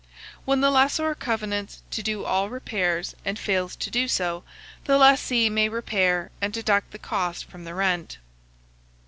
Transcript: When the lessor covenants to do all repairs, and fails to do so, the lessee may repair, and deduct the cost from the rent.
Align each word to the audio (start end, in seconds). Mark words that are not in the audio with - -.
When 0.45 0.61
the 0.61 0.71
lessor 0.71 1.13
covenants 1.13 1.83
to 1.91 2.01
do 2.01 2.25
all 2.25 2.49
repairs, 2.49 3.13
and 3.23 3.37
fails 3.37 3.75
to 3.75 3.91
do 3.91 4.07
so, 4.07 4.43
the 4.85 4.97
lessee 4.97 5.47
may 5.47 5.69
repair, 5.69 6.31
and 6.41 6.51
deduct 6.51 6.89
the 6.89 6.97
cost 6.97 7.45
from 7.45 7.65
the 7.65 7.75
rent. 7.75 8.17